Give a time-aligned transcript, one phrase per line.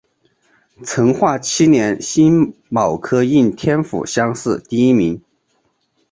[0.83, 5.21] 成化七年辛卯科应天府乡试第一名。